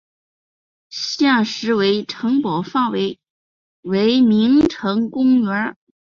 [0.89, 3.19] 现时为城堡范围
[3.83, 5.77] 为名城公园。